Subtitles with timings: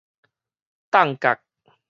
[0.93, 1.39] 㨂甲